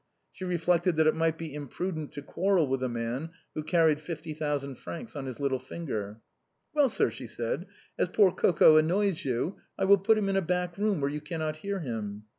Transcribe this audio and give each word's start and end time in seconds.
She 0.31 0.45
reflected 0.45 0.95
that 0.95 1.05
it 1.05 1.13
might 1.13 1.37
be 1.37 1.53
imprudent 1.53 2.11
to 2.13 2.23
quarrel 2.23 2.65
with 2.65 2.81
a 2.81 2.89
man 2.89 3.29
who 3.53 3.61
carried 3.61 4.01
fifty 4.01 4.33
thou 4.33 4.57
sand 4.57 4.79
francs 4.79 5.15
on 5.15 5.27
his 5.27 5.39
little 5.39 5.59
finger." 5.59 6.19
Well, 6.73 6.89
sir," 6.89 7.11
she 7.11 7.27
said," 7.27 7.67
as 7.99 8.07
poor 8.09 8.31
Coco 8.31 8.77
annoys 8.77 9.23
you, 9.23 9.57
I 9.77 9.85
will 9.85 9.99
put 9.99 10.17
him 10.17 10.27
in 10.27 10.37
a 10.37 10.41
back 10.41 10.79
room, 10.79 11.01
where 11.01 11.11
you 11.11 11.21
cannot 11.21 11.57
hear 11.57 11.81
him." 11.81 12.23